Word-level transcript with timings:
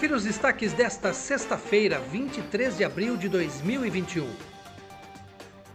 Confira 0.00 0.16
os 0.16 0.24
destaques 0.24 0.72
desta 0.72 1.12
sexta-feira, 1.12 2.00
23 2.00 2.74
de 2.74 2.82
abril 2.82 3.18
de 3.18 3.28
2021. 3.28 4.26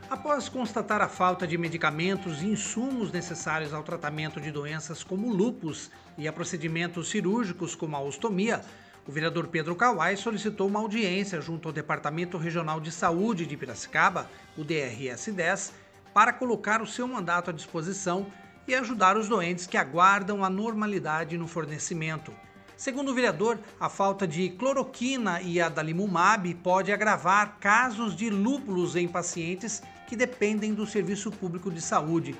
Após 0.09 0.49
constatar 0.49 0.99
a 0.99 1.07
falta 1.07 1.45
de 1.45 1.55
medicamentos 1.59 2.41
e 2.41 2.47
insumos 2.47 3.11
necessários 3.11 3.71
ao 3.71 3.83
tratamento 3.83 4.41
de 4.41 4.49
doenças 4.49 5.03
como 5.03 5.31
lupus 5.31 5.91
e 6.17 6.27
a 6.27 6.33
procedimentos 6.33 7.09
cirúrgicos 7.09 7.75
como 7.75 7.95
a 7.95 8.01
ostomia, 8.01 8.61
o 9.07 9.11
vereador 9.11 9.45
Pedro 9.45 9.75
Kawai 9.75 10.17
solicitou 10.17 10.67
uma 10.67 10.79
audiência 10.79 11.39
junto 11.39 11.67
ao 11.67 11.71
Departamento 11.71 12.35
Regional 12.35 12.81
de 12.81 12.91
Saúde 12.91 13.45
de 13.45 13.55
Piracicaba, 13.55 14.27
o 14.57 14.63
DRS-10, 14.63 15.71
para 16.15 16.33
colocar 16.33 16.81
o 16.81 16.87
seu 16.87 17.07
mandato 17.07 17.51
à 17.51 17.53
disposição 17.53 18.25
e 18.67 18.73
ajudar 18.73 19.17
os 19.17 19.29
doentes 19.29 19.67
que 19.67 19.77
aguardam 19.77 20.43
a 20.43 20.49
normalidade 20.49 21.37
no 21.37 21.47
fornecimento. 21.47 22.33
Segundo 22.77 23.11
o 23.11 23.13
vereador, 23.13 23.57
a 23.79 23.87
falta 23.87 24.27
de 24.27 24.49
cloroquina 24.49 25.41
e 25.41 25.61
adalimumab 25.61 26.53
pode 26.55 26.91
agravar 26.91 27.57
casos 27.57 28.13
de 28.13 28.29
lúpulos 28.29 28.97
em 28.97 29.07
pacientes 29.07 29.81
que 30.07 30.15
dependem 30.15 30.73
do 30.73 30.85
serviço 30.85 31.31
público 31.31 31.71
de 31.71 31.81
saúde. 31.81 32.35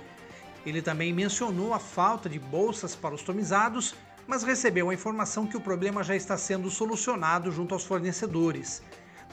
Ele 0.66 0.82
também 0.82 1.14
mencionou 1.14 1.74
a 1.74 1.80
falta 1.80 2.28
de 2.28 2.38
bolsas 2.38 2.96
para 2.96 3.16
os 3.16 3.24
tomizados, 3.24 3.96
mas 4.28 4.44
recebeu 4.44 4.90
a 4.90 4.94
informação 4.94 5.48
que 5.48 5.56
o 5.56 5.62
problema 5.62 6.04
já 6.04 6.16
está 6.16 6.38
sendo 6.38 6.70
solucionado 6.70 7.50
junto 7.50 7.74
aos 7.74 7.86
fornecedores. 7.86 8.84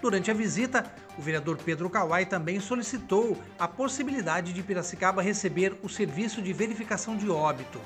Durante 0.00 0.30
a 0.30 0.34
visita, 0.34 0.92
o 1.18 1.22
vereador 1.22 1.56
Pedro 1.56 1.90
Kawai 1.90 2.26
também 2.26 2.60
solicitou 2.60 3.36
a 3.58 3.66
possibilidade 3.66 4.52
de 4.52 4.62
Piracicaba 4.62 5.22
receber 5.22 5.76
o 5.82 5.88
serviço 5.88 6.40
de 6.40 6.52
verificação 6.52 7.16
de 7.16 7.28
óbito. 7.28 7.80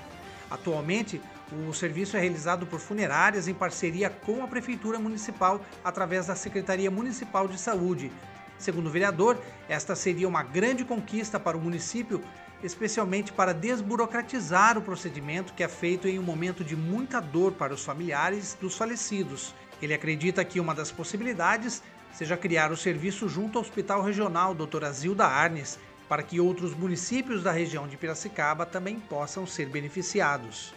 Atualmente, 0.50 1.20
o 1.52 1.72
serviço 1.72 2.16
é 2.16 2.20
realizado 2.20 2.66
por 2.66 2.80
funerárias 2.80 3.48
em 3.48 3.54
parceria 3.54 4.10
com 4.10 4.42
a 4.42 4.48
Prefeitura 4.48 4.98
Municipal 4.98 5.60
através 5.84 6.26
da 6.26 6.34
Secretaria 6.34 6.90
Municipal 6.90 7.46
de 7.46 7.58
Saúde. 7.58 8.10
Segundo 8.58 8.86
o 8.86 8.90
vereador, 8.90 9.38
esta 9.68 9.94
seria 9.94 10.26
uma 10.26 10.42
grande 10.42 10.84
conquista 10.84 11.38
para 11.38 11.56
o 11.56 11.60
município, 11.60 12.22
especialmente 12.62 13.32
para 13.32 13.52
desburocratizar 13.52 14.78
o 14.78 14.82
procedimento 14.82 15.52
que 15.52 15.62
é 15.62 15.68
feito 15.68 16.08
em 16.08 16.18
um 16.18 16.22
momento 16.22 16.64
de 16.64 16.74
muita 16.74 17.20
dor 17.20 17.52
para 17.52 17.74
os 17.74 17.84
familiares 17.84 18.56
dos 18.60 18.76
falecidos. 18.76 19.54
Ele 19.80 19.92
acredita 19.92 20.44
que 20.44 20.58
uma 20.58 20.74
das 20.74 20.90
possibilidades 20.90 21.82
seja 22.12 22.36
criar 22.36 22.72
o 22.72 22.76
serviço 22.76 23.28
junto 23.28 23.58
ao 23.58 23.62
Hospital 23.62 24.02
Regional 24.02 24.54
Dr. 24.54 24.86
Zilda 24.90 25.26
Arnes, 25.26 25.78
para 26.08 26.22
que 26.22 26.40
outros 26.40 26.74
municípios 26.74 27.42
da 27.42 27.50
região 27.50 27.88
de 27.88 27.96
Piracicaba 27.96 28.64
também 28.64 28.98
possam 29.00 29.46
ser 29.46 29.68
beneficiados. 29.68 30.74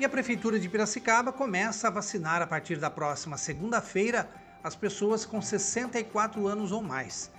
E 0.00 0.04
a 0.04 0.08
Prefeitura 0.08 0.58
de 0.58 0.68
Piracicaba 0.68 1.32
começa 1.32 1.88
a 1.88 1.90
vacinar 1.90 2.40
a 2.40 2.46
partir 2.46 2.78
da 2.78 2.90
próxima 2.90 3.36
segunda-feira 3.36 4.28
as 4.62 4.74
pessoas 4.74 5.24
com 5.24 5.40
64 5.40 6.46
anos 6.46 6.72
ou 6.72 6.82
mais. 6.82 7.30